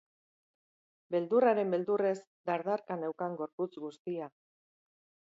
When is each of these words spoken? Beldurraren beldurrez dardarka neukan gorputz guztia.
Beldurraren 1.15 1.73
beldurrez 1.75 2.15
dardarka 2.51 2.97
neukan 3.01 3.35
gorputz 3.43 3.69
guztia. 3.85 4.31